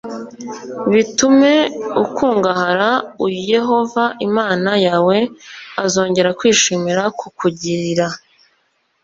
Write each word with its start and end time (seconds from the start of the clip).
bitume 0.91 1.53
ukungahara 2.03 2.89
u 3.25 3.27
yehova 3.51 4.03
imana 4.27 4.71
yawe 4.87 5.17
azongera 5.83 6.29
kwishimira 6.39 7.03
kukugirira 7.19 8.07